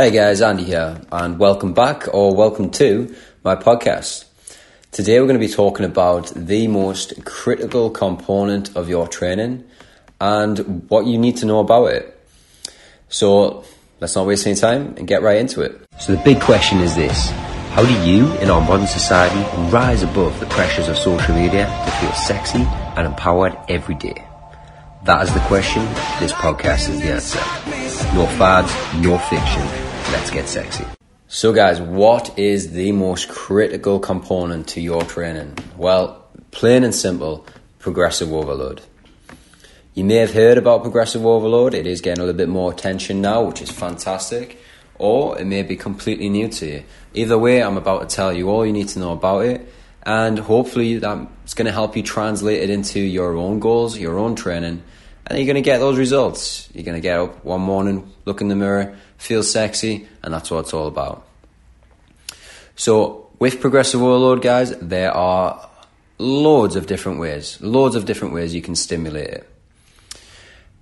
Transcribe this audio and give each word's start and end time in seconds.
Hey 0.00 0.12
guys, 0.12 0.40
Andy 0.42 0.62
here, 0.62 1.00
and 1.10 1.40
welcome 1.40 1.74
back 1.74 2.06
or 2.14 2.32
welcome 2.32 2.70
to 2.70 3.16
my 3.42 3.56
podcast. 3.56 4.26
Today 4.92 5.18
we're 5.18 5.26
going 5.26 5.40
to 5.40 5.44
be 5.44 5.52
talking 5.52 5.84
about 5.84 6.30
the 6.36 6.68
most 6.68 7.24
critical 7.24 7.90
component 7.90 8.76
of 8.76 8.88
your 8.88 9.08
training 9.08 9.64
and 10.20 10.88
what 10.88 11.06
you 11.06 11.18
need 11.18 11.38
to 11.38 11.46
know 11.46 11.58
about 11.58 11.86
it. 11.86 12.16
So 13.08 13.64
let's 13.98 14.14
not 14.14 14.28
waste 14.28 14.46
any 14.46 14.54
time 14.54 14.94
and 14.96 15.08
get 15.08 15.22
right 15.22 15.38
into 15.38 15.62
it. 15.62 15.80
So 15.98 16.14
the 16.14 16.22
big 16.22 16.40
question 16.40 16.78
is 16.78 16.94
this. 16.94 17.30
How 17.70 17.84
do 17.84 18.08
you, 18.08 18.32
in 18.34 18.50
our 18.50 18.60
modern 18.60 18.86
society, 18.86 19.40
rise 19.72 20.04
above 20.04 20.38
the 20.38 20.46
pressures 20.46 20.86
of 20.86 20.96
social 20.96 21.34
media 21.34 21.66
to 21.66 21.90
feel 21.90 22.12
sexy 22.12 22.62
and 22.96 23.04
empowered 23.04 23.58
every 23.68 23.96
day? 23.96 24.24
That 25.02 25.24
is 25.26 25.34
the 25.34 25.40
question. 25.40 25.84
This 26.20 26.30
podcast 26.30 26.88
is 26.88 27.00
the 27.00 27.10
answer. 27.14 27.40
No 28.14 28.26
fads, 28.38 28.72
no 29.02 29.18
fiction. 29.18 29.87
Let's 30.10 30.30
get 30.30 30.48
sexy. 30.48 30.84
So, 31.26 31.52
guys, 31.52 31.80
what 31.82 32.38
is 32.38 32.72
the 32.72 32.92
most 32.92 33.28
critical 33.28 34.00
component 34.00 34.66
to 34.68 34.80
your 34.80 35.02
training? 35.02 35.58
Well, 35.76 36.24
plain 36.50 36.82
and 36.82 36.94
simple, 36.94 37.44
progressive 37.78 38.32
overload. 38.32 38.80
You 39.92 40.04
may 40.04 40.14
have 40.14 40.32
heard 40.32 40.56
about 40.56 40.82
progressive 40.82 41.26
overload. 41.26 41.74
It 41.74 41.86
is 41.86 42.00
getting 42.00 42.22
a 42.22 42.24
little 42.24 42.38
bit 42.38 42.48
more 42.48 42.72
attention 42.72 43.20
now, 43.20 43.42
which 43.42 43.60
is 43.60 43.70
fantastic. 43.70 44.58
Or 44.98 45.38
it 45.38 45.44
may 45.44 45.62
be 45.62 45.76
completely 45.76 46.30
new 46.30 46.48
to 46.48 46.66
you. 46.66 46.84
Either 47.12 47.36
way, 47.36 47.62
I'm 47.62 47.76
about 47.76 48.08
to 48.08 48.16
tell 48.16 48.32
you 48.32 48.48
all 48.48 48.64
you 48.64 48.72
need 48.72 48.88
to 48.88 48.98
know 48.98 49.12
about 49.12 49.44
it. 49.44 49.70
And 50.04 50.38
hopefully, 50.38 50.98
that's 50.98 51.52
going 51.52 51.66
to 51.66 51.72
help 51.72 51.96
you 51.96 52.02
translate 52.02 52.62
it 52.62 52.70
into 52.70 52.98
your 52.98 53.36
own 53.36 53.60
goals, 53.60 53.98
your 53.98 54.18
own 54.18 54.36
training, 54.36 54.82
and 55.26 55.38
you're 55.38 55.46
going 55.46 55.62
to 55.62 55.62
get 55.62 55.78
those 55.78 55.98
results. 55.98 56.68
You're 56.72 56.84
going 56.84 56.96
to 56.96 57.00
get 57.00 57.18
up 57.18 57.44
one 57.44 57.60
morning, 57.60 58.12
look 58.24 58.40
in 58.40 58.48
the 58.48 58.56
mirror, 58.56 58.96
feel 59.18 59.42
sexy, 59.42 60.08
and 60.22 60.32
that's 60.32 60.50
what 60.50 60.60
it's 60.60 60.72
all 60.72 60.86
about. 60.86 61.26
So, 62.76 63.30
with 63.38 63.60
progressive 63.60 64.02
overload, 64.02 64.42
guys, 64.42 64.76
there 64.78 65.12
are 65.12 65.68
loads 66.18 66.76
of 66.76 66.86
different 66.86 67.20
ways, 67.20 67.60
loads 67.60 67.94
of 67.94 68.04
different 68.04 68.34
ways 68.34 68.54
you 68.54 68.62
can 68.62 68.74
stimulate 68.74 69.28
it. 69.28 69.57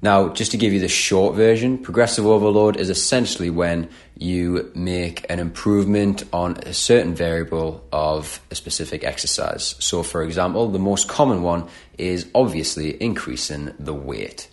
Now, 0.03 0.29
just 0.29 0.51
to 0.51 0.59
give 0.59 0.75
you 0.75 0.81
the 0.81 0.89
short 0.89 1.35
version, 1.35 1.79
progressive 1.79 2.27
overload 2.27 2.77
is 2.77 2.91
essentially 2.91 3.49
when 3.49 3.89
you 4.19 4.71
make 4.75 5.25
an 5.31 5.39
improvement 5.39 6.23
on 6.33 6.59
a 6.59 6.75
certain 6.75 7.15
variable 7.15 7.83
of 7.93 8.41
a 8.51 8.55
specific 8.55 9.05
exercise. 9.05 9.75
So, 9.79 10.03
for 10.03 10.23
example, 10.23 10.69
the 10.69 10.79
most 10.79 11.09
common 11.09 11.43
one 11.43 11.69
is 11.97 12.29
obviously 12.35 13.03
increasing 13.03 13.73
the 13.79 13.95
weight. 13.95 14.49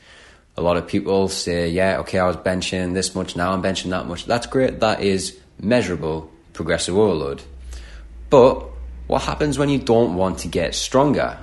A 0.56 0.62
lot 0.62 0.78
of 0.78 0.88
people 0.88 1.28
say, 1.28 1.68
yeah, 1.68 1.98
okay, 2.00 2.20
I 2.20 2.28
was 2.28 2.38
benching 2.38 2.94
this 2.94 3.14
much, 3.14 3.36
now 3.36 3.52
I'm 3.52 3.62
benching 3.62 3.90
that 3.90 4.08
much. 4.08 4.26
That's 4.26 4.48
great. 4.48 4.80
That 4.80 5.02
is 5.02 5.38
measurable 5.60 6.32
progressive 6.54 6.98
overload. 6.98 7.42
But 8.30 8.66
what 9.08 9.24
happens 9.24 9.60
when 9.60 9.70
you 9.70 9.80
don't 9.80 10.16
want 10.16 10.40
to 10.40 10.48
get 10.48 10.74
stronger? 10.74 11.38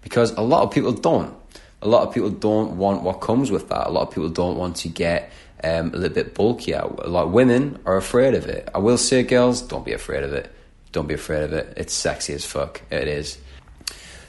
Because 0.00 0.32
a 0.32 0.40
lot 0.40 0.62
of 0.62 0.70
people 0.70 0.92
don't 0.92 1.37
a 1.80 1.88
lot 1.88 2.06
of 2.06 2.12
people 2.12 2.30
don't 2.30 2.76
want 2.76 3.02
what 3.02 3.20
comes 3.20 3.50
with 3.50 3.68
that. 3.68 3.86
A 3.86 3.90
lot 3.90 4.08
of 4.08 4.14
people 4.14 4.28
don't 4.28 4.56
want 4.56 4.76
to 4.76 4.88
get 4.88 5.30
um, 5.62 5.88
a 5.94 5.96
little 5.96 6.14
bit 6.14 6.34
bulkier. 6.34 6.80
A 6.80 7.08
lot 7.08 7.26
of 7.26 7.32
women 7.32 7.78
are 7.86 7.96
afraid 7.96 8.34
of 8.34 8.46
it. 8.46 8.68
I 8.74 8.78
will 8.78 8.98
say, 8.98 9.22
girls, 9.22 9.62
don't 9.62 9.84
be 9.84 9.92
afraid 9.92 10.24
of 10.24 10.32
it. 10.32 10.52
Don't 10.92 11.06
be 11.06 11.14
afraid 11.14 11.44
of 11.44 11.52
it. 11.52 11.74
It's 11.76 11.92
sexy 11.92 12.32
as 12.32 12.44
fuck. 12.44 12.82
It 12.90 13.08
is. 13.08 13.38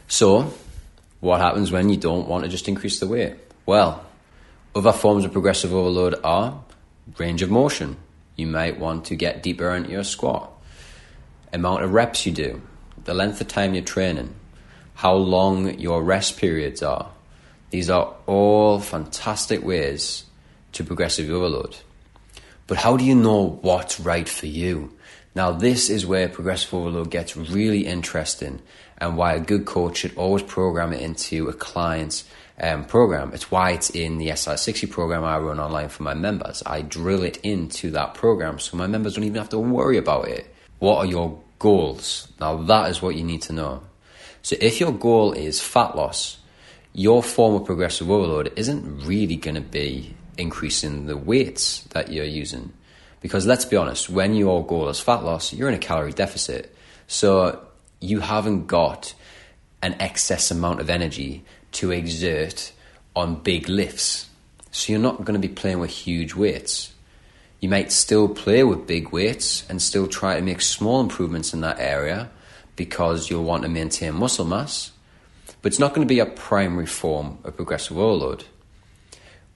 So, 0.08 0.54
what 1.20 1.42
happens 1.42 1.72
when 1.72 1.90
you 1.90 1.98
don't 1.98 2.28
want 2.28 2.44
to 2.44 2.50
just 2.50 2.68
increase 2.68 3.00
the 3.00 3.08
weight? 3.08 3.36
Well, 3.66 4.06
other 4.76 4.92
forms 4.92 5.26
of 5.26 5.32
progressive 5.32 5.74
overload 5.74 6.16
are 6.24 6.64
range 7.18 7.42
of 7.42 7.50
motion. 7.50 7.98
You 8.36 8.48
might 8.48 8.80
want 8.80 9.06
to 9.06 9.16
get 9.16 9.44
deeper 9.44 9.70
into 9.72 9.90
your 9.90 10.04
squat, 10.04 10.52
amount 11.52 11.84
of 11.84 11.94
reps 11.94 12.26
you 12.26 12.32
do, 12.32 12.62
the 13.04 13.14
length 13.14 13.42
of 13.42 13.48
time 13.48 13.74
you're 13.74 13.84
training, 13.84 14.34
how 14.96 15.14
long 15.16 15.78
your 15.80 16.04
rest 16.04 16.38
periods 16.38 16.82
are, 16.82 17.12
these 17.70 17.90
are 17.90 18.16
all 18.26 18.80
fantastic 18.80 19.64
ways 19.64 20.26
to 20.74 20.84
progressive 20.84 21.30
overload. 21.30 21.78
But 22.68 22.78
how 22.78 22.98
do 22.98 23.04
you 23.04 23.16
know 23.16 23.60
what's 23.62 24.00
right 24.00 24.28
for 24.28 24.46
you? 24.46 24.94
Now, 25.36 25.52
this 25.52 25.90
is 25.90 26.06
where 26.06 26.28
progressive 26.28 26.74
overload 26.74 27.12
gets 27.12 27.38
really 27.38 27.86
interesting 27.86 28.62
and 28.98 29.18
why 29.18 29.34
a 29.34 29.40
good 29.40 29.66
coach 29.66 29.98
should 29.98 30.16
always 30.18 30.44
program 30.44 30.94
it 30.94 31.02
into 31.02 31.48
a 31.48 31.54
client's 31.54 32.26
um, 32.60 32.86
program. 32.86 33.32
It's 33.34 33.50
why 33.50 33.72
it's 33.72 33.90
in 33.90 34.18
the 34.18 34.30
SI60 34.30 34.90
program 34.90 35.24
I 35.24 35.38
run 35.38 35.60
online 35.60 35.90
for 35.90 36.04
my 36.04 36.14
members. 36.14 36.62
I 36.66 36.82
drill 36.82 37.24
it 37.24 37.38
into 37.38 37.92
that 37.92 38.16
program 38.16 38.60
so 38.60 38.78
my 38.78 38.88
members 38.88 39.16
don't 39.16 39.24
even 39.24 39.38
have 39.38 39.50
to 39.50 39.60
worry 39.60 39.98
about 39.98 40.28
it. 40.28 40.54
What 40.80 40.98
are 40.98 41.06
your 41.06 41.42
goals? 41.60 42.28
Now, 42.40 42.58
that 42.64 42.90
is 42.90 43.02
what 43.02 43.16
you 43.16 43.24
need 43.24 43.44
to 43.44 43.54
know. 43.54 43.84
So, 44.42 44.56
if 44.60 44.80
your 44.80 44.92
goal 44.92 45.34
is 45.34 45.62
fat 45.62 45.96
loss, 45.96 46.38
your 46.94 47.22
form 47.24 47.56
of 47.56 47.66
progressive 47.66 48.10
overload 48.10 48.52
isn't 48.56 49.06
really 49.06 49.36
going 49.36 49.56
to 49.56 49.62
be 49.62 50.16
increasing 50.38 51.06
the 51.06 51.18
weights 51.18 51.82
that 51.92 52.12
you're 52.12 52.26
using. 52.26 52.74
Because 53.22 53.46
let's 53.46 53.66
be 53.66 53.76
honest, 53.76 54.10
when 54.10 54.34
your 54.34 54.66
goal 54.66 54.90
is 54.90 55.00
fat 55.00 55.24
loss, 55.24 55.54
you're 55.54 55.70
in 55.70 55.76
a 55.76 55.80
calorie 55.80 56.14
deficit. 56.14 56.76
So 57.08 57.62
you 58.00 58.22
haven't 58.22 58.68
got 58.68 59.14
an 59.82 59.96
excess 60.00 60.52
amount 60.52 60.80
of 60.80 60.90
energy 60.90 61.44
to 61.74 61.92
exert 61.92 62.72
on 63.16 63.36
big 63.36 63.68
lifts. 63.68 64.30
So 64.72 64.92
you're 64.92 65.02
not 65.02 65.26
going 65.26 65.40
to 65.40 65.48
be 65.48 65.54
playing 65.54 65.80
with 65.80 65.90
huge 65.90 66.36
weights. 66.36 66.94
You 67.60 67.70
might 67.70 67.92
still 67.92 68.30
play 68.30 68.64
with 68.64 68.88
big 68.88 69.12
weights 69.12 69.70
and 69.70 69.82
still 69.82 70.08
try 70.08 70.36
to 70.36 70.42
make 70.42 70.62
small 70.62 71.02
improvements 71.02 71.54
in 71.54 71.62
that 71.62 71.80
area 71.80 72.30
because 72.78 73.30
you'll 73.30 73.44
want 73.44 73.64
to 73.64 73.70
maintain 73.70 74.16
muscle 74.16 74.46
mass 74.46 74.92
but 75.62 75.72
it's 75.72 75.80
not 75.80 75.94
going 75.94 76.08
to 76.08 76.14
be 76.14 76.20
a 76.20 76.26
primary 76.26 76.86
form 76.86 77.40
of 77.44 77.56
progressive 77.56 77.98
overload. 77.98 78.46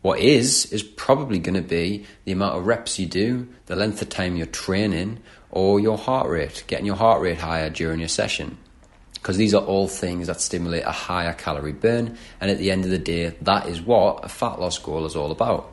What 0.02 0.20
is, 0.20 0.66
is 0.72 0.84
probably 0.84 1.40
going 1.40 1.56
to 1.56 1.62
be 1.62 2.06
the 2.26 2.34
amount 2.34 2.58
of 2.58 2.68
reps 2.68 3.00
you 3.00 3.06
do, 3.06 3.48
the 3.68 3.76
length 3.76 4.02
of 4.02 4.10
time 4.10 4.36
you're 4.36 4.46
training, 4.46 5.20
or 5.50 5.80
your 5.80 5.98
heart 5.98 6.30
rate, 6.30 6.66
getting 6.68 6.86
your 6.86 6.98
heart 6.98 7.22
rate 7.22 7.38
higher 7.38 7.70
during 7.70 8.00
your 8.00 8.10
session. 8.10 8.58
Because 9.14 9.38
these 9.38 9.54
are 9.54 9.64
all 9.64 9.88
things 9.88 10.28
that 10.28 10.42
stimulate 10.42 10.84
a 10.84 10.92
higher 10.92 11.32
calorie 11.32 11.72
burn, 11.72 12.18
and 12.42 12.52
at 12.52 12.58
the 12.58 12.70
end 12.70 12.84
of 12.84 12.92
the 12.92 12.98
day, 12.98 13.34
that 13.42 13.68
is 13.68 13.82
what 13.82 14.26
a 14.26 14.28
fat 14.28 14.60
loss 14.60 14.78
goal 14.78 15.06
is 15.06 15.16
all 15.16 15.32
about. 15.32 15.72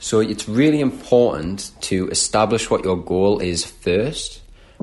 So 0.00 0.18
it's 0.18 0.48
really 0.48 0.80
important 0.80 1.70
to 1.82 2.08
establish 2.08 2.68
what 2.68 2.82
your 2.82 2.96
goal 2.96 3.38
is 3.38 3.64
first 3.64 4.42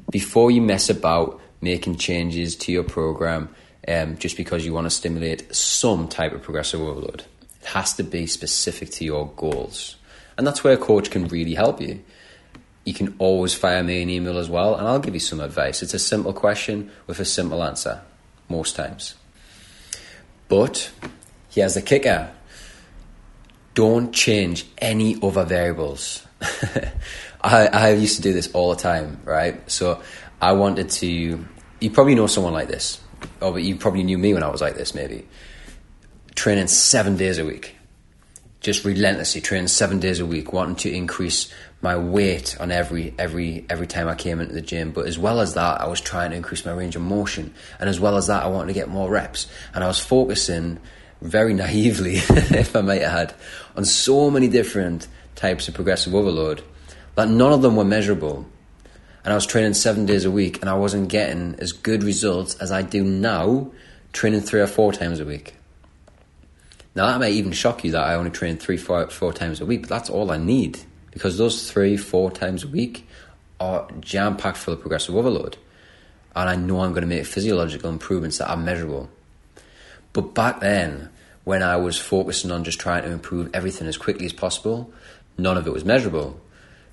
before 0.09 0.49
you 0.49 0.61
mess 0.61 0.89
about 0.89 1.41
making 1.59 1.97
changes 1.97 2.55
to 2.55 2.71
your 2.71 2.83
program 2.83 3.49
um, 3.89 4.17
just 4.17 4.37
because 4.37 4.65
you 4.65 4.73
want 4.73 4.85
to 4.85 4.91
stimulate 4.91 5.53
some 5.53 6.07
type 6.07 6.31
of 6.31 6.43
progressive 6.43 6.79
overload. 6.79 7.23
It 7.61 7.67
has 7.67 7.93
to 7.95 8.03
be 8.03 8.27
specific 8.27 8.91
to 8.91 9.05
your 9.05 9.31
goals. 9.35 9.95
And 10.37 10.45
that's 10.45 10.63
where 10.63 10.73
a 10.73 10.77
coach 10.77 11.09
can 11.09 11.27
really 11.27 11.55
help 11.55 11.81
you. 11.81 12.01
You 12.85 12.93
can 12.93 13.15
always 13.17 13.53
fire 13.53 13.83
me 13.83 14.01
an 14.01 14.09
email 14.09 14.37
as 14.37 14.49
well, 14.49 14.75
and 14.75 14.87
I'll 14.87 14.99
give 14.99 15.13
you 15.13 15.19
some 15.19 15.41
advice. 15.41 15.81
It's 15.81 15.93
a 15.93 15.99
simple 15.99 16.33
question 16.33 16.91
with 17.07 17.19
a 17.19 17.25
simple 17.25 17.63
answer, 17.63 18.01
most 18.47 18.75
times. 18.75 19.15
But 20.47 20.91
here's 21.49 21.73
the 21.73 21.81
kicker 21.81 22.31
don't 23.73 24.11
change 24.11 24.65
any 24.77 25.17
other 25.21 25.45
variables. 25.45 26.25
I, 27.41 27.67
I 27.67 27.93
used 27.93 28.17
to 28.17 28.21
do 28.21 28.33
this 28.33 28.51
all 28.51 28.75
the 28.75 28.81
time, 28.81 29.21
right? 29.23 29.69
So 29.71 30.01
I 30.41 30.53
wanted 30.53 30.89
to, 30.89 31.07
you 31.07 31.89
probably 31.91 32.15
know 32.15 32.27
someone 32.27 32.53
like 32.53 32.67
this 32.67 32.99
oh, 33.41 33.51
but 33.51 33.63
you 33.63 33.75
probably 33.75 34.03
knew 34.03 34.17
me 34.17 34.33
when 34.33 34.43
I 34.43 34.49
was 34.49 34.61
like 34.61 34.75
this, 34.75 34.93
maybe. 34.93 35.27
Training 36.35 36.67
seven 36.67 37.17
days 37.17 37.37
a 37.37 37.45
week, 37.45 37.75
just 38.61 38.85
relentlessly 38.85 39.41
training 39.41 39.67
seven 39.67 39.99
days 39.99 40.19
a 40.19 40.25
week, 40.25 40.53
wanting 40.53 40.75
to 40.77 40.93
increase 40.93 41.53
my 41.81 41.97
weight 41.97 42.59
on 42.59 42.71
every 42.71 43.13
every 43.17 43.65
every 43.69 43.87
time 43.87 44.07
I 44.07 44.15
came 44.15 44.39
into 44.39 44.53
the 44.53 44.61
gym. 44.61 44.91
But 44.91 45.07
as 45.07 45.17
well 45.17 45.39
as 45.39 45.53
that, 45.53 45.81
I 45.81 45.87
was 45.87 46.01
trying 46.01 46.31
to 46.31 46.37
increase 46.37 46.65
my 46.65 46.71
range 46.71 46.95
of 46.95 47.01
motion, 47.01 47.53
and 47.79 47.89
as 47.89 47.99
well 47.99 48.17
as 48.17 48.27
that, 48.27 48.43
I 48.43 48.47
wanted 48.47 48.67
to 48.67 48.79
get 48.79 48.89
more 48.89 49.09
reps, 49.09 49.47
and 49.73 49.83
I 49.83 49.87
was 49.87 49.99
focusing 49.99 50.79
very 51.21 51.53
naively, 51.65 52.15
if 52.15 52.75
I 52.75 52.81
might 52.81 53.01
add, 53.01 53.33
on 53.75 53.85
so 53.85 54.29
many 54.29 54.47
different 54.47 55.07
types 55.35 55.67
of 55.67 55.73
progressive 55.73 56.13
overload 56.13 56.63
that 57.15 57.29
none 57.29 57.51
of 57.51 57.61
them 57.61 57.75
were 57.75 57.85
measurable 57.85 58.45
and 59.29 59.33
I 59.33 59.35
was 59.35 59.45
training 59.45 59.75
seven 59.75 60.07
days 60.07 60.25
a 60.25 60.31
week, 60.31 60.59
and 60.59 60.67
I 60.71 60.73
wasn't 60.73 61.07
getting 61.07 61.53
as 61.59 61.71
good 61.71 62.01
results 62.01 62.55
as 62.55 62.71
I 62.71 62.81
do 62.81 63.03
now, 63.03 63.69
training 64.11 64.41
three 64.41 64.59
or 64.59 64.65
four 64.65 64.91
times 64.91 65.19
a 65.19 65.23
week. 65.23 65.53
Now 66.95 67.05
that 67.05 67.19
may 67.19 67.29
even 67.33 67.51
shock 67.51 67.83
you 67.83 67.91
that 67.91 68.01
I 68.01 68.15
only 68.15 68.31
train 68.31 68.57
three, 68.57 68.75
four, 68.77 69.07
four 69.11 69.31
times 69.31 69.61
a 69.61 69.67
week, 69.67 69.81
but 69.81 69.89
that's 69.89 70.09
all 70.09 70.31
I 70.31 70.37
need 70.37 70.79
because 71.11 71.37
those 71.37 71.71
three, 71.71 71.95
four 71.95 72.31
times 72.31 72.63
a 72.63 72.67
week 72.67 73.07
are 73.59 73.87
jam 73.99 74.35
packed 74.35 74.57
full 74.57 74.73
of 74.73 74.81
progressive 74.81 75.15
overload, 75.15 75.57
and 76.35 76.49
I 76.49 76.55
know 76.55 76.81
I'm 76.81 76.93
going 76.93 77.03
to 77.03 77.15
make 77.15 77.27
physiological 77.27 77.91
improvements 77.91 78.39
that 78.39 78.49
are 78.49 78.57
measurable. 78.57 79.11
But 80.11 80.33
back 80.33 80.59
then, 80.59 81.09
when 81.43 81.61
I 81.61 81.75
was 81.75 81.99
focusing 81.99 82.49
on 82.49 82.63
just 82.63 82.79
trying 82.79 83.03
to 83.03 83.11
improve 83.11 83.51
everything 83.53 83.87
as 83.87 83.95
quickly 83.95 84.25
as 84.25 84.33
possible, 84.33 84.91
none 85.37 85.55
of 85.55 85.67
it 85.67 85.73
was 85.73 85.85
measurable. 85.85 86.41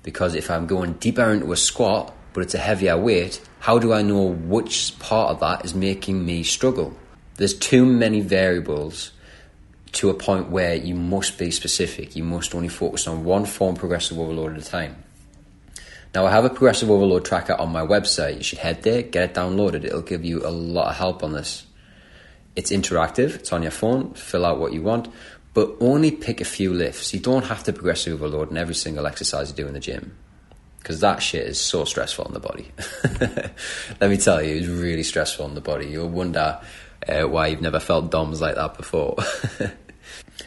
Because 0.03 0.35
if 0.35 0.51
I'm 0.51 0.67
going 0.67 0.93
deeper 0.93 1.31
into 1.31 1.51
a 1.51 1.57
squat, 1.57 2.13
but 2.37 2.43
it's 2.43 2.53
a 2.53 2.59
heavier 2.59 2.95
weight, 2.95 3.41
how 3.57 3.79
do 3.79 3.91
I 3.91 4.03
know 4.03 4.27
which 4.27 4.93
part 4.99 5.31
of 5.31 5.39
that 5.39 5.65
is 5.65 5.73
making 5.73 6.23
me 6.23 6.43
struggle? 6.43 6.95
There's 7.37 7.55
too 7.57 7.83
many 7.83 8.21
variables 8.21 9.09
to 9.93 10.11
a 10.11 10.13
point 10.13 10.51
where 10.51 10.75
you 10.75 10.93
must 10.93 11.39
be 11.39 11.49
specific. 11.49 12.15
You 12.15 12.23
must 12.23 12.53
only 12.53 12.67
focus 12.67 13.07
on 13.07 13.23
one 13.23 13.45
form 13.45 13.75
progressive 13.75 14.19
overload 14.19 14.53
at 14.55 14.61
a 14.61 14.69
time. 14.69 15.03
Now, 16.13 16.27
I 16.27 16.29
have 16.29 16.45
a 16.45 16.51
progressive 16.51 16.91
overload 16.91 17.25
tracker 17.25 17.55
on 17.55 17.71
my 17.71 17.81
website. 17.81 18.37
You 18.37 18.43
should 18.43 18.59
head 18.59 18.83
there, 18.83 19.01
get 19.01 19.31
it 19.31 19.33
downloaded. 19.33 19.83
It'll 19.83 20.03
give 20.03 20.23
you 20.23 20.45
a 20.45 20.51
lot 20.51 20.91
of 20.91 20.95
help 20.95 21.23
on 21.23 21.33
this. 21.33 21.65
It's 22.55 22.69
interactive, 22.69 23.33
it's 23.33 23.51
on 23.51 23.63
your 23.63 23.71
phone, 23.71 24.13
fill 24.13 24.45
out 24.45 24.59
what 24.59 24.73
you 24.73 24.83
want, 24.83 25.07
but 25.55 25.75
only 25.79 26.11
pick 26.11 26.39
a 26.39 26.45
few 26.45 26.71
lifts. 26.71 27.15
You 27.15 27.19
don't 27.19 27.45
have 27.45 27.63
to 27.63 27.73
progressive 27.73 28.13
overload 28.13 28.51
in 28.51 28.57
every 28.57 28.75
single 28.75 29.07
exercise 29.07 29.49
you 29.49 29.55
do 29.55 29.65
in 29.65 29.73
the 29.73 29.79
gym 29.79 30.15
because 30.87 31.01
that 31.01 31.21
shit 31.21 31.45
is 31.45 31.59
so 31.59 31.83
stressful 31.83 32.23
on 32.23 32.33
the 32.33 32.39
body. 32.39 32.71
Let 33.99 34.09
me 34.09 34.15
tell 34.15 34.41
you, 34.41 34.55
it's 34.55 34.67
really 34.67 35.03
stressful 35.03 35.43
on 35.43 35.53
the 35.53 35.59
body. 35.59 35.87
You'll 35.87 36.07
wonder 36.07 36.61
uh, 37.09 37.23
why 37.23 37.47
you've 37.47 37.59
never 37.59 37.81
felt 37.81 38.09
DOMs 38.09 38.39
like 38.39 38.55
that 38.55 38.77
before. 38.77 39.17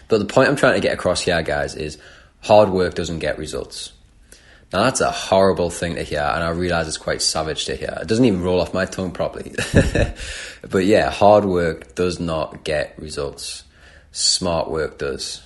but 0.08 0.18
the 0.18 0.24
point 0.24 0.48
I'm 0.48 0.56
trying 0.56 0.76
to 0.76 0.80
get 0.80 0.94
across 0.94 1.20
here, 1.20 1.42
guys, 1.42 1.74
is 1.74 1.98
hard 2.40 2.70
work 2.70 2.94
doesn't 2.94 3.18
get 3.18 3.36
results. 3.36 3.92
Now 4.72 4.84
that's 4.84 5.02
a 5.02 5.10
horrible 5.10 5.68
thing 5.68 5.96
to 5.96 6.04
hear, 6.04 6.22
and 6.22 6.42
I 6.42 6.48
realize 6.48 6.88
it's 6.88 6.96
quite 6.96 7.20
savage 7.20 7.66
to 7.66 7.76
hear. 7.76 7.98
It 8.00 8.08
doesn't 8.08 8.24
even 8.24 8.40
roll 8.40 8.62
off 8.62 8.72
my 8.72 8.86
tongue 8.86 9.10
properly. 9.10 9.52
but 10.70 10.86
yeah, 10.86 11.10
hard 11.10 11.44
work 11.44 11.94
does 11.94 12.18
not 12.18 12.64
get 12.64 12.98
results. 12.98 13.64
Smart 14.10 14.70
work 14.70 14.96
does. 14.96 15.42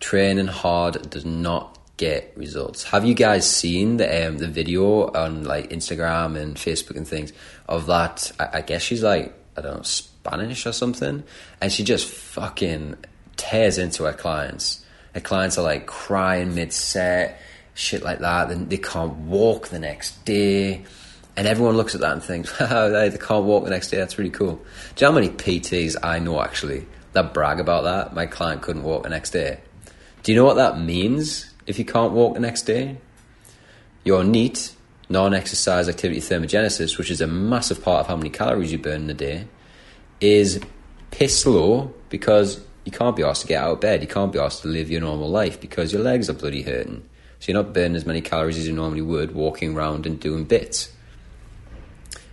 Training 0.00 0.46
hard 0.46 1.10
does 1.10 1.26
not 1.26 1.78
get 1.96 2.32
results. 2.36 2.84
Have 2.84 3.04
you 3.04 3.14
guys 3.14 3.48
seen 3.48 3.96
the 3.98 4.28
um, 4.28 4.38
the 4.38 4.48
video 4.48 5.10
on 5.12 5.44
like 5.44 5.70
Instagram 5.70 6.36
and 6.36 6.56
Facebook 6.56 6.96
and 6.96 7.06
things 7.06 7.32
of 7.68 7.86
that? 7.86 8.32
I, 8.38 8.58
I 8.58 8.60
guess 8.62 8.82
she's 8.82 9.02
like 9.02 9.34
I 9.56 9.60
don't 9.60 9.76
know 9.76 9.82
Spanish 9.82 10.66
or 10.66 10.72
something, 10.72 11.22
and 11.60 11.72
she 11.72 11.84
just 11.84 12.08
fucking 12.08 12.96
tears 13.36 13.78
into 13.78 14.04
her 14.04 14.12
clients. 14.12 14.84
Her 15.14 15.20
clients 15.20 15.58
are 15.58 15.62
like 15.62 15.86
crying 15.86 16.54
mid 16.54 16.72
set 16.72 17.40
shit 17.74 18.02
like 18.02 18.20
that. 18.20 18.48
Then 18.48 18.68
they 18.68 18.78
can't 18.78 19.14
walk 19.14 19.68
the 19.68 19.78
next 19.78 20.24
day. 20.24 20.84
And 21.36 21.46
everyone 21.46 21.76
looks 21.76 21.94
at 21.94 22.02
that 22.02 22.12
and 22.12 22.22
thinks, 22.22 22.54
oh, 22.60 22.90
they 22.90 23.16
can't 23.16 23.44
walk 23.44 23.64
the 23.64 23.70
next 23.70 23.90
day. 23.90 23.96
That's 23.96 24.18
really 24.18 24.30
cool. 24.30 24.56
Do 24.94 25.04
you 25.04 25.06
know 25.06 25.12
how 25.12 25.20
many 25.20 25.30
PTs 25.30 25.96
I 26.02 26.18
know 26.18 26.42
actually 26.42 26.86
that 27.12 27.32
brag 27.32 27.60
about 27.60 27.84
that? 27.84 28.14
My 28.14 28.26
client 28.26 28.62
couldn't 28.62 28.82
walk 28.82 29.04
the 29.04 29.08
next 29.08 29.30
day. 29.30 29.60
Do 30.22 30.32
you 30.32 30.38
know 30.38 30.44
what 30.44 30.56
that 30.56 30.78
means 30.78 31.51
if 31.66 31.78
you 31.78 31.84
can't 31.84 32.12
walk 32.12 32.34
the 32.34 32.40
next 32.40 32.62
day? 32.62 32.98
Your 34.04 34.24
NEAT, 34.24 34.74
non 35.08 35.34
exercise 35.34 35.88
activity 35.88 36.20
thermogenesis, 36.20 36.98
which 36.98 37.10
is 37.10 37.20
a 37.20 37.26
massive 37.26 37.82
part 37.82 38.00
of 38.00 38.06
how 38.08 38.16
many 38.16 38.30
calories 38.30 38.72
you 38.72 38.78
burn 38.78 39.02
in 39.02 39.10
a 39.10 39.14
day, 39.14 39.46
is 40.20 40.60
piss 41.10 41.46
low 41.46 41.92
because 42.08 42.60
you 42.84 42.92
can't 42.92 43.14
be 43.14 43.22
asked 43.22 43.42
to 43.42 43.48
get 43.48 43.62
out 43.62 43.72
of 43.72 43.80
bed. 43.80 44.02
You 44.02 44.08
can't 44.08 44.32
be 44.32 44.38
asked 44.38 44.62
to 44.62 44.68
live 44.68 44.90
your 44.90 45.00
normal 45.00 45.28
life 45.30 45.60
because 45.60 45.92
your 45.92 46.02
legs 46.02 46.28
are 46.28 46.34
bloody 46.34 46.62
hurting. 46.62 47.04
So 47.38 47.52
you're 47.52 47.62
not 47.62 47.72
burning 47.72 47.96
as 47.96 48.06
many 48.06 48.20
calories 48.20 48.58
as 48.58 48.66
you 48.66 48.72
normally 48.72 49.02
would 49.02 49.34
walking 49.34 49.76
around 49.76 50.06
and 50.06 50.18
doing 50.18 50.44
bits. 50.44 50.92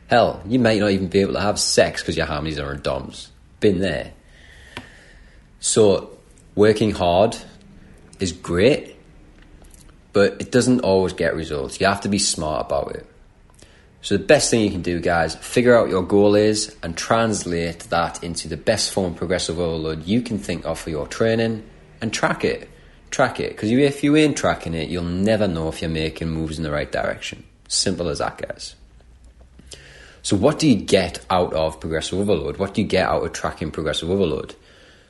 Hell, 0.08 0.42
you 0.48 0.58
might 0.58 0.80
not 0.80 0.92
even 0.92 1.08
be 1.08 1.20
able 1.20 1.34
to 1.34 1.40
have 1.40 1.60
sex 1.60 2.02
because 2.02 2.18
your 2.18 2.26
harmonies 2.26 2.60
are 2.60 2.74
in 2.74 2.82
DOMs. 2.82 3.30
Been 3.60 3.80
there. 3.80 4.14
So, 5.60 6.18
working 6.56 6.92
hard 6.92 7.38
is 8.20 8.32
great, 8.32 8.96
but 10.14 10.42
it 10.42 10.52
doesn't 10.52 10.82
always 10.82 11.14
get 11.14 11.36
results. 11.36 11.80
You 11.80 11.88
have 11.88 12.02
to 12.02 12.10
be 12.10 12.20
smart 12.20 12.66
about 12.66 12.96
it. 12.96 13.06
So, 14.02 14.16
the 14.16 14.24
best 14.24 14.50
thing 14.50 14.62
you 14.62 14.72
can 14.72 14.82
do, 14.82 15.00
guys, 15.02 15.36
figure 15.36 15.78
out 15.78 15.90
your 15.90 16.04
goal 16.04 16.36
is 16.36 16.76
and 16.82 16.98
translate 16.98 17.80
that 17.90 18.24
into 18.24 18.48
the 18.48 18.56
best 18.56 18.94
form 18.94 19.12
of 19.12 19.18
progressive 19.18 19.60
overload 19.60 20.06
you 20.06 20.22
can 20.22 20.40
think 20.40 20.66
of 20.66 20.80
for 20.80 20.90
your 20.90 21.06
training 21.06 21.64
and 22.02 22.14
track 22.14 22.46
it 22.46 22.70
track 23.12 23.40
it 23.40 23.52
because 23.52 23.72
if 23.72 24.04
you 24.04 24.16
ain't 24.16 24.38
tracking 24.38 24.74
it, 24.74 24.90
you'll 24.90 25.04
never 25.04 25.48
know 25.48 25.68
if 25.70 25.82
you're 25.82 25.90
making 25.90 26.30
moves 26.30 26.58
in 26.58 26.64
the 26.64 26.72
right 26.72 26.92
direction. 26.92 27.44
Simple 27.68 28.10
as 28.10 28.20
that, 28.20 28.38
guys. 28.38 28.76
So, 30.22 30.36
what 30.36 30.60
do 30.60 30.68
you 30.68 30.76
get 30.76 31.26
out 31.30 31.54
of 31.54 31.80
progressive 31.80 32.20
overload? 32.20 32.58
What 32.58 32.74
do 32.74 32.82
you 32.82 32.88
get 32.88 33.08
out 33.08 33.24
of 33.24 33.34
tracking 33.34 33.72
progressive 33.72 34.10
overload? 34.10 34.56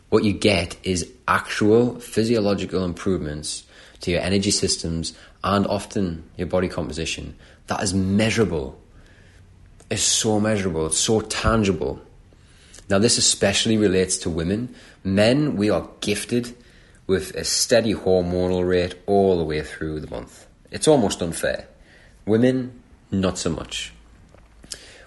What 0.09 0.23
you 0.23 0.33
get 0.33 0.77
is 0.83 1.11
actual 1.27 1.99
physiological 1.99 2.83
improvements 2.83 3.63
to 4.01 4.11
your 4.11 4.21
energy 4.21 4.51
systems 4.51 5.13
and 5.43 5.67
often 5.67 6.29
your 6.37 6.47
body 6.47 6.67
composition 6.67 7.35
that 7.69 7.83
is 7.83 7.93
measurable. 7.93 8.79
It's 9.89 10.03
so 10.03 10.39
measurable, 10.39 10.87
it's 10.87 10.99
so 10.99 11.21
tangible. 11.21 12.01
Now, 12.89 12.97
this 12.97 13.17
especially 13.17 13.77
relates 13.77 14.17
to 14.19 14.29
women. 14.29 14.73
Men, 15.03 15.55
we 15.55 15.69
are 15.69 15.87
gifted 16.01 16.55
with 17.05 17.35
a 17.35 17.43
steady 17.43 17.93
hormonal 17.93 18.67
rate 18.67 18.95
all 19.05 19.37
the 19.37 19.43
way 19.43 19.61
through 19.61 19.99
the 19.99 20.09
month. 20.09 20.47
It's 20.71 20.87
almost 20.87 21.21
unfair. 21.21 21.67
Women, 22.25 22.81
not 23.11 23.37
so 23.37 23.51
much. 23.51 23.93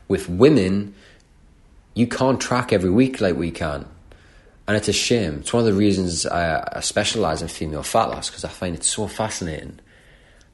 With 0.07 0.29
women, 0.29 0.95
you 1.95 2.07
can't 2.07 2.41
track 2.41 2.73
every 2.73 2.91
week 2.91 3.21
like 3.21 3.37
we 3.37 3.51
can. 3.51 3.87
And 4.73 4.79
it's 4.79 4.89
a 4.89 4.93
shame. 4.95 5.41
It's 5.41 5.53
one 5.53 5.61
of 5.61 5.67
the 5.67 5.79
reasons 5.79 6.25
I, 6.25 6.67
I 6.77 6.81
specialize 6.81 7.43
in 7.43 7.49
female 7.49 7.83
fat 7.83 8.07
loss 8.07 8.31
because 8.31 8.43
I 8.43 8.49
find 8.49 8.75
it 8.75 8.83
so 8.83 9.07
fascinating. 9.07 9.81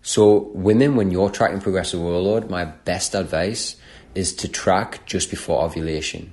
So, 0.03 0.51
women, 0.55 0.97
when 0.97 1.13
you're 1.13 1.31
tracking 1.31 1.61
progressive 1.61 2.01
overload, 2.01 2.51
my 2.51 2.65
best 2.65 3.15
advice 3.15 3.77
is 4.17 4.35
to 4.35 4.49
track 4.49 5.07
just 5.07 5.31
before 5.31 5.63
ovulation. 5.63 6.33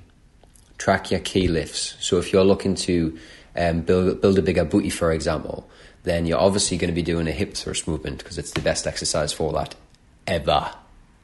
Track 0.78 1.12
your 1.12 1.20
key 1.20 1.46
lifts. 1.46 1.94
So, 2.00 2.18
if 2.18 2.32
you're 2.32 2.42
looking 2.42 2.74
to 2.74 3.16
um, 3.54 3.82
build 3.82 4.20
build 4.20 4.36
a 4.40 4.42
bigger 4.42 4.64
booty, 4.64 4.90
for 4.90 5.12
example, 5.12 5.70
then 6.02 6.26
you're 6.26 6.40
obviously 6.40 6.78
going 6.78 6.90
to 6.90 6.92
be 6.92 7.02
doing 7.02 7.28
a 7.28 7.32
hip 7.32 7.54
thrust 7.54 7.86
movement 7.86 8.18
because 8.18 8.36
it's 8.36 8.50
the 8.50 8.60
best 8.62 8.88
exercise 8.88 9.32
for 9.32 9.52
that 9.52 9.76
ever, 10.26 10.72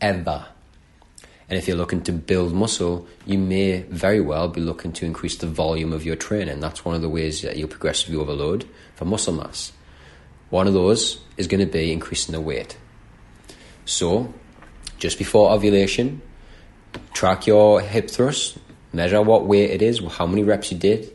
ever. 0.01 0.47
And 1.49 1.59
if 1.59 1.69
you're 1.69 1.77
looking 1.77 2.03
to 2.03 2.13
build 2.13 2.53
muscle, 2.53 3.07
you 3.27 3.39
may 3.39 3.83
very 3.83 4.21
well 4.21 4.49
be 4.49 4.61
looking 4.61 4.93
to 4.95 5.07
increase 5.07 5.37
the 5.37 5.47
volume 5.47 5.93
of 5.93 6.05
your 6.05 6.17
training. 6.17 6.61
That's 6.61 6.85
one 6.85 6.95
of 6.95 7.03
the 7.03 7.09
ways 7.09 7.43
that 7.43 7.57
you'll 7.57 7.69
progressively 7.69 8.17
overload 8.17 8.67
for 8.95 9.05
muscle 9.05 9.35
mass. 9.35 9.73
One 10.51 10.67
of 10.67 10.75
those 10.75 11.21
is 11.37 11.47
going 11.47 11.65
to 11.65 11.71
be 11.71 11.93
increasing 11.93 12.33
the 12.33 12.41
weight. 12.41 12.77
So, 13.85 14.33
just 14.99 15.19
before 15.19 15.51
ovulation, 15.51 16.23
track 17.13 17.47
your 17.47 17.81
hip 17.81 18.09
thrust, 18.09 18.59
measure 18.93 19.21
what 19.21 19.47
weight 19.47 19.71
it 19.71 19.83
is, 19.83 20.01
how 20.13 20.27
many 20.27 20.43
reps 20.43 20.71
you 20.71 20.79
did, 20.79 21.13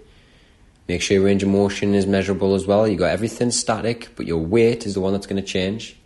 Make 0.88 1.02
sure 1.02 1.16
your 1.16 1.26
range 1.26 1.44
of 1.44 1.50
motion 1.50 1.94
is 1.94 2.08
measurable 2.08 2.56
as 2.56 2.66
well. 2.66 2.88
You 2.88 2.96
got 2.96 3.12
everything 3.12 3.52
static, 3.52 4.10
but 4.16 4.26
your 4.26 4.38
weight 4.38 4.86
is 4.86 4.94
the 4.94 5.02
one 5.02 5.12
that's 5.12 5.28
going 5.28 5.42
to 5.42 5.48
change. 5.48 5.98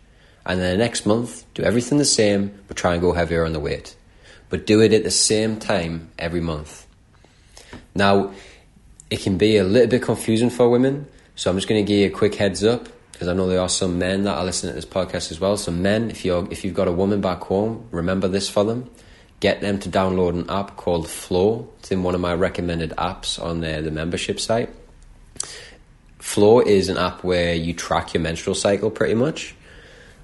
And 0.44 0.60
then 0.60 0.72
the 0.72 0.84
next 0.84 1.06
month, 1.06 1.44
do 1.54 1.62
everything 1.62 1.98
the 1.98 2.04
same, 2.04 2.52
but 2.66 2.76
try 2.76 2.94
and 2.94 3.00
go 3.00 3.12
heavier 3.12 3.44
on 3.44 3.52
the 3.52 3.60
weight. 3.60 3.94
But 4.52 4.66
do 4.66 4.80
it 4.82 4.92
at 4.92 5.02
the 5.02 5.10
same 5.10 5.58
time 5.58 6.10
every 6.18 6.42
month. 6.42 6.86
Now, 7.94 8.32
it 9.08 9.20
can 9.20 9.38
be 9.38 9.56
a 9.56 9.64
little 9.64 9.88
bit 9.88 10.02
confusing 10.02 10.50
for 10.50 10.68
women, 10.68 11.06
so 11.34 11.50
I'm 11.50 11.56
just 11.56 11.68
going 11.68 11.84
to 11.84 11.88
give 11.88 11.98
you 11.98 12.06
a 12.06 12.10
quick 12.10 12.34
heads 12.34 12.62
up 12.62 12.86
because 13.12 13.28
I 13.28 13.32
know 13.32 13.48
there 13.48 13.60
are 13.60 13.68
some 13.68 13.98
men 13.98 14.24
that 14.24 14.36
are 14.36 14.44
listening 14.44 14.72
to 14.72 14.76
this 14.76 14.84
podcast 14.84 15.30
as 15.30 15.40
well. 15.40 15.56
So, 15.56 15.72
men, 15.72 16.10
if 16.10 16.24
you're 16.24 16.46
if 16.50 16.64
you've 16.64 16.74
got 16.74 16.86
a 16.86 16.92
woman 16.92 17.22
back 17.22 17.40
home, 17.40 17.88
remember 17.90 18.28
this 18.28 18.48
for 18.48 18.64
them 18.64 18.90
get 19.42 19.60
them 19.60 19.76
to 19.76 19.88
download 19.88 20.34
an 20.34 20.48
app 20.48 20.76
called 20.76 21.08
Flow. 21.08 21.68
It's 21.80 21.90
in 21.90 22.04
one 22.04 22.14
of 22.14 22.20
my 22.20 22.32
recommended 22.32 22.90
apps 22.90 23.42
on 23.42 23.60
the, 23.60 23.82
the 23.82 23.90
membership 23.90 24.38
site. 24.38 24.70
Flow 26.20 26.60
is 26.60 26.88
an 26.88 26.96
app 26.96 27.24
where 27.24 27.52
you 27.52 27.74
track 27.74 28.14
your 28.14 28.22
menstrual 28.22 28.54
cycle 28.54 28.88
pretty 28.88 29.14
much. 29.14 29.56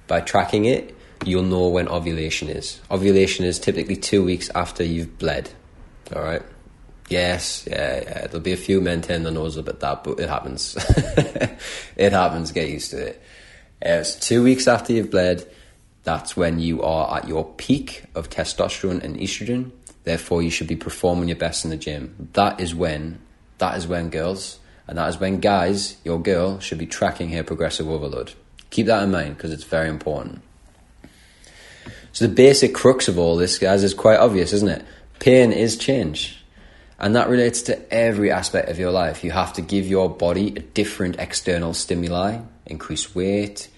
By 0.07 0.21
tracking 0.21 0.63
it, 0.63 0.95
you'll 1.25 1.43
know 1.43 1.67
when 1.67 1.87
ovulation 1.87 2.49
is. 2.49 2.79
Ovulation 2.89 3.45
is 3.45 3.59
typically 3.59 3.95
two 3.95 4.23
weeks 4.23 4.49
after 4.55 4.83
you've 4.83 5.17
bled. 5.17 5.49
All 6.15 6.21
right. 6.21 6.41
Yes, 7.09 7.67
yeah, 7.69 8.01
yeah. 8.01 8.27
There'll 8.27 8.39
be 8.39 8.53
a 8.53 8.57
few 8.57 8.81
men 8.81 9.01
turn 9.01 9.23
their 9.23 9.31
nose 9.33 9.57
up 9.57 9.67
at 9.67 9.79
that, 9.79 10.03
but 10.03 10.19
it 10.19 10.29
happens. 10.29 10.75
it 11.95 12.13
happens. 12.13 12.51
Get 12.51 12.69
used 12.69 12.91
to 12.91 13.07
it. 13.07 13.21
Uh, 13.83 14.01
it's 14.01 14.15
two 14.15 14.43
weeks 14.43 14.67
after 14.67 14.93
you've 14.93 15.09
bled 15.09 15.45
that's 16.03 16.35
when 16.35 16.59
you 16.59 16.81
are 16.81 17.17
at 17.17 17.27
your 17.27 17.45
peak 17.45 18.03
of 18.15 18.29
testosterone 18.29 19.03
and 19.03 19.17
estrogen. 19.17 19.71
Therefore, 20.05 20.41
you 20.41 20.49
should 20.49 20.67
be 20.67 20.75
performing 20.75 21.29
your 21.29 21.37
best 21.37 21.63
in 21.65 21.69
the 21.69 21.77
gym. 21.77 22.29
That 22.33 22.59
is 22.59 22.73
when, 22.73 23.19
that 23.57 23.77
is 23.77 23.85
when 23.85 24.09
girls, 24.09 24.59
and 24.87 24.97
that 24.97 25.09
is 25.09 25.19
when 25.19 25.39
guys, 25.39 25.97
your 26.03 26.19
girl 26.19 26.59
should 26.59 26.77
be 26.77 26.87
tracking 26.87 27.29
her 27.31 27.43
progressive 27.43 27.87
overload. 27.89 28.33
Keep 28.69 28.87
that 28.87 29.03
in 29.03 29.11
mind 29.11 29.37
because 29.37 29.51
it's 29.51 29.63
very 29.63 29.89
important. 29.89 30.41
So 32.11 32.27
the 32.27 32.33
basic 32.33 32.73
crux 32.73 33.07
of 33.07 33.17
all 33.17 33.35
this, 33.35 33.57
guys, 33.57 33.83
is 33.83 33.93
quite 33.93 34.19
obvious, 34.19 34.53
isn't 34.53 34.69
it? 34.69 34.85
Pain 35.19 35.51
is 35.51 35.77
change. 35.77 36.43
And 36.99 37.15
that 37.15 37.29
relates 37.29 37.61
to 37.63 37.93
every 37.93 38.31
aspect 38.31 38.69
of 38.69 38.77
your 38.77 38.91
life. 38.91 39.23
You 39.23 39.31
have 39.31 39.53
to 39.53 39.61
give 39.61 39.87
your 39.87 40.09
body 40.09 40.47
a 40.55 40.59
different 40.59 41.17
external 41.17 41.73
stimuli, 41.73 42.39
increase 42.65 43.15
weight, 43.15 43.69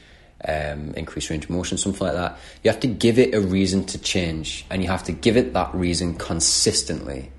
um, 0.47 0.93
increase 0.95 1.29
range 1.29 1.43
of 1.43 1.51
motion, 1.51 1.77
something 1.77 2.07
like 2.07 2.15
that. 2.15 2.39
You 2.63 2.71
have 2.71 2.79
to 2.79 2.87
give 2.87 3.19
it 3.19 3.35
a 3.35 3.39
reason 3.39 3.85
to 3.85 3.99
change, 3.99 4.65
and 4.71 4.81
you 4.81 4.89
have 4.89 5.03
to 5.03 5.11
give 5.11 5.37
it 5.37 5.53
that 5.53 5.73
reason 5.75 6.15
consistently. 6.15 7.31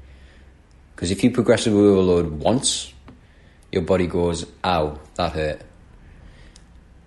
Because 0.95 1.11
if 1.11 1.25
you 1.25 1.33
progressively 1.33 1.81
overload 1.81 2.31
once, 2.31 2.93
your 3.73 3.83
body 3.83 4.07
goes, 4.07 4.47
ow, 4.65 5.01
that 5.17 5.33
hurt. 5.33 5.63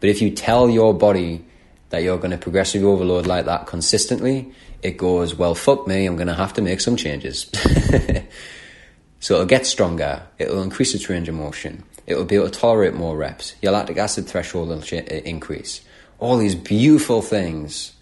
But 0.02 0.10
if 0.10 0.22
you 0.22 0.32
tell 0.32 0.70
your 0.70 0.94
body 0.94 1.46
that 1.90 2.04
you're 2.04 2.18
going 2.18 2.32
to 2.32 2.38
progressively 2.38 2.88
overload 2.88 3.28
like 3.28 3.46
that 3.46 3.68
consistently, 3.68 4.52
it 4.82 4.98
goes, 4.98 5.36
well, 5.36 5.56
fuck 5.56 5.88
me, 5.88 6.06
I'm 6.06 6.16
going 6.16 6.28
to 6.28 6.34
have 6.34 6.54
to 6.54 6.62
make 6.62 6.82
some 6.82 6.96
changes. 6.96 7.50
so 9.20 9.36
it'll 9.36 9.46
get 9.46 9.66
stronger, 9.66 10.24
it'll 10.38 10.62
increase 10.62 10.94
its 10.94 11.10
range 11.10 11.30
of 11.30 11.36
motion, 11.36 11.84
it 12.08 12.16
will 12.16 12.26
be 12.26 12.36
able 12.36 12.50
to 12.50 12.60
tolerate 12.60 12.94
more 12.94 13.16
reps, 13.16 13.56
your 13.62 13.72
lactic 13.72 13.98
acid 13.98 14.28
threshold 14.28 14.70
will 14.70 14.84
increase. 15.00 15.82
All 16.20 16.38
these 16.38 16.56
beautiful 16.56 17.22
things, 17.22 17.94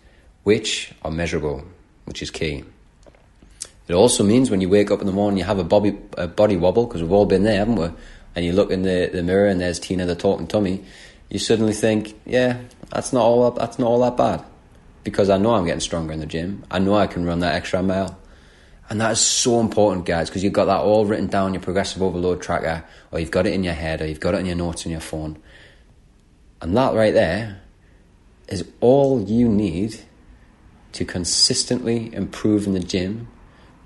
which 0.43 0.93
are 1.03 1.11
measurable, 1.11 1.63
which 2.05 2.21
is 2.21 2.29
key. 2.29 2.63
It 3.87 3.93
also 3.93 4.23
means 4.23 4.49
when 4.49 4.61
you 4.61 4.69
wake 4.69 4.91
up 4.91 5.01
in 5.01 5.07
the 5.07 5.13
morning, 5.13 5.37
you 5.37 5.43
have 5.43 5.59
a 5.59 5.63
body, 5.63 5.97
a 6.17 6.27
body 6.27 6.55
wobble, 6.55 6.85
because 6.85 7.01
we've 7.01 7.11
all 7.11 7.25
been 7.25 7.43
there, 7.43 7.57
haven't 7.57 7.75
we? 7.75 7.89
And 8.35 8.45
you 8.45 8.53
look 8.53 8.71
in 8.71 8.83
the, 8.83 9.09
the 9.11 9.23
mirror 9.23 9.47
and 9.47 9.59
there's 9.59 9.79
Tina 9.79 10.05
the 10.05 10.15
talking 10.15 10.47
tummy, 10.47 10.83
you 11.33 11.39
suddenly 11.39 11.73
think, 11.73 12.13
yeah, 12.27 12.61
that's 12.91 13.11
not 13.11 13.23
all 13.23 13.49
that's 13.51 13.79
not 13.79 13.87
all 13.87 13.99
that 14.01 14.15
bad. 14.15 14.45
Because 15.03 15.31
I 15.31 15.37
know 15.37 15.55
I'm 15.55 15.65
getting 15.65 15.81
stronger 15.81 16.13
in 16.13 16.19
the 16.19 16.27
gym. 16.27 16.63
I 16.69 16.77
know 16.77 16.93
I 16.93 17.07
can 17.07 17.25
run 17.25 17.39
that 17.39 17.55
extra 17.55 17.81
mile. 17.81 18.17
And 18.87 19.01
that 19.01 19.13
is 19.13 19.19
so 19.19 19.59
important, 19.59 20.05
guys, 20.05 20.29
because 20.29 20.43
you've 20.43 20.53
got 20.53 20.65
that 20.65 20.81
all 20.81 21.05
written 21.05 21.25
down 21.25 21.55
your 21.55 21.63
progressive 21.63 22.03
overload 22.03 22.41
tracker, 22.43 22.85
or 23.11 23.19
you've 23.19 23.31
got 23.31 23.47
it 23.47 23.53
in 23.53 23.63
your 23.63 23.73
head, 23.73 23.99
or 24.01 24.05
you've 24.05 24.19
got 24.19 24.35
it 24.35 24.41
in 24.41 24.45
your 24.45 24.55
notes 24.55 24.85
on 24.85 24.91
your 24.91 25.01
phone. 25.01 25.41
And 26.61 26.77
that 26.77 26.93
right 26.93 27.13
there 27.13 27.61
is 28.47 28.69
all 28.79 29.23
you 29.23 29.49
need 29.49 30.01
to 30.91 31.03
consistently 31.03 32.13
improve 32.13 32.67
in 32.67 32.73
the 32.73 32.79
gym, 32.79 33.27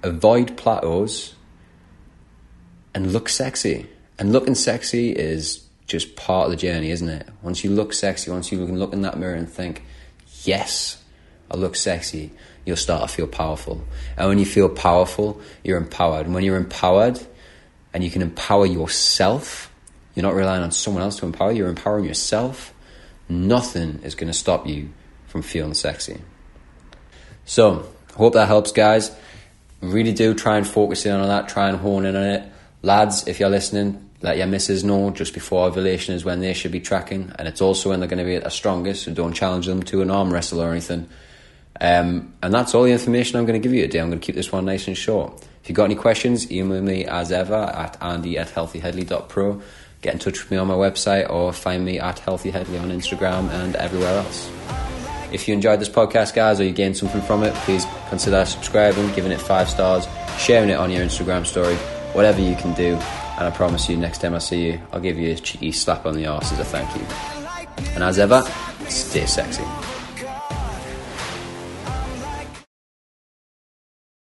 avoid 0.04 0.58
plateaus, 0.58 1.34
and 2.94 3.14
look 3.14 3.30
sexy. 3.30 3.88
And 4.20 4.34
looking 4.34 4.56
sexy 4.56 5.12
is 5.12 5.67
just 5.88 6.16
part 6.18 6.46
of 6.46 6.52
the 6.52 6.58
journey, 6.58 6.92
isn't 6.92 7.08
it? 7.08 7.28
Once 7.42 7.64
you 7.64 7.72
look 7.72 7.94
sexy, 7.94 8.30
once 8.30 8.52
you 8.52 8.66
can 8.66 8.78
look 8.78 8.94
in 8.94 9.02
that 9.02 9.18
mirror 9.18 9.34
and 9.34 9.50
think, 9.50 9.84
yes, 10.44 11.04
I 11.50 11.56
look 11.56 11.76
sexy, 11.76 12.32
you'll 12.66 12.76
start 12.76 13.10
to 13.10 13.16
feel 13.16 13.28
powerful. 13.28 13.82
And 14.18 14.28
when 14.28 14.38
you 14.38 14.46
feel 14.46 14.68
powerful, 14.68 15.42
you're 15.64 15.78
empowered. 15.78 16.26
And 16.26 16.36
when 16.36 16.44
you're 16.44 16.58
empowered 16.58 17.26
and 17.94 18.04
you 18.04 18.12
can 18.12 18.22
empower 18.22 18.66
yourself, 18.66 19.74
you're 20.14 20.24
not 20.24 20.36
relying 20.36 20.62
on 20.62 20.72
someone 20.72 21.04
else 21.04 21.18
to 21.20 21.26
empower 21.26 21.52
you, 21.52 21.60
you're 21.60 21.70
empowering 21.70 22.04
yourself, 22.04 22.74
nothing 23.30 24.02
is 24.04 24.16
going 24.16 24.28
to 24.28 24.38
stop 24.38 24.68
you 24.68 24.90
from 25.28 25.42
feeling 25.42 25.74
sexy. 25.74 26.20
So, 27.46 27.88
hope 28.16 28.34
that 28.34 28.48
helps, 28.48 28.74
guys. 28.74 29.16
Really 29.80 30.12
do 30.12 30.34
try 30.34 30.58
and 30.58 30.68
focus 30.68 31.06
in 31.06 31.14
on 31.14 31.28
that, 31.28 31.48
try 31.48 31.70
and 31.70 31.78
hone 31.78 32.06
in 32.06 32.16
on 32.16 32.24
it. 32.24 32.52
Lads, 32.82 33.28
if 33.28 33.40
you're 33.40 33.50
listening, 33.50 34.07
let 34.22 34.38
your 34.38 34.48
missus 34.48 34.84
know 34.84 35.12
just 35.12 35.34
before 35.34 35.68
ovulation 35.68 36.16
is 36.16 36.26
when 36.26 36.40
they 36.40 36.54
should 36.54 36.72
be 36.72 36.80
tracking, 36.80 37.32
and 37.38 37.48
it's 37.48 37.62
also 37.62 37.90
when 37.90 38.00
they're 38.00 38.10
going 38.10 38.18
to 38.20 38.26
be 38.26 38.36
at 38.36 38.42
their 38.42 38.52
strongest, 38.52 39.04
so 39.04 39.14
don't 39.14 39.34
challenge 39.34 39.68
them 39.68 39.84
to 39.84 40.02
an 40.02 40.10
arm 40.10 40.34
wrestle 40.34 40.62
or 40.62 40.72
anything. 40.72 41.08
Um, 41.80 42.34
and 42.42 42.54
that's 42.54 42.74
all 42.74 42.84
the 42.84 42.92
information 42.92 43.38
I'm 43.38 43.46
going 43.46 43.62
to 43.62 43.64
give 43.64 43.76
you 43.76 43.84
today. 43.84 44.00
I'm 44.00 44.10
going 44.10 44.20
to 44.20 44.26
keep 44.26 44.36
this 44.36 44.52
one 44.52 44.66
nice 44.66 44.88
and 44.88 44.98
short. 44.98 45.48
If 45.62 45.70
you've 45.70 45.76
got 45.76 45.86
any 45.86 45.96
questions, 45.96 46.52
email 46.52 46.82
me 46.82 47.06
as 47.06 47.32
ever 47.32 47.56
at 47.56 48.02
andy 48.02 48.38
at 48.38 48.48
healthyheadley.pro. 48.48 49.62
Get 50.02 50.14
in 50.14 50.20
touch 50.20 50.40
with 50.40 50.52
me 50.52 50.58
on 50.58 50.68
my 50.68 50.76
website 50.76 51.30
or 51.30 51.54
find 51.54 51.84
me 51.84 52.00
at 52.00 52.18
healthyheadley 52.18 52.82
on 52.82 52.90
Instagram 52.90 53.50
and 53.50 53.76
everywhere 53.76 54.18
else. 54.18 54.50
If 55.32 55.48
you 55.48 55.54
enjoyed 55.54 55.80
this 55.80 55.90
podcast, 55.90 56.34
guys, 56.34 56.60
or 56.60 56.64
you 56.64 56.72
gained 56.72 56.96
something 56.96 57.22
from 57.22 57.44
it, 57.44 57.54
please 57.56 57.86
consider 58.10 58.46
subscribing, 58.46 59.14
giving 59.14 59.32
it 59.32 59.42
five 59.42 59.70
stars, 59.70 60.08
sharing 60.40 60.70
it 60.70 60.78
on 60.78 60.90
your 60.90 61.04
Instagram 61.04 61.46
story, 61.46 61.76
whatever 62.14 62.40
you 62.40 62.56
can 62.56 62.74
do. 62.74 62.98
And 63.38 63.48
I 63.48 63.52
promise 63.52 63.88
you, 63.88 63.98
next 63.98 64.22
time 64.22 64.34
I 64.34 64.40
see 64.40 64.66
you, 64.66 64.82
I'll 64.92 65.00
give 65.00 65.20
you 65.20 65.32
a 65.32 65.36
cheeky 65.36 65.72
slap 65.72 66.06
on 66.06 66.16
the 66.16 66.26
arse 66.26 66.52
as 66.52 66.60
a 66.60 66.66
thank 66.66 66.90
you. 66.96 67.88
And 67.94 68.04
as 68.04 68.18
ever, 68.18 68.42
stay 68.90 69.26
sexy. 69.26 69.64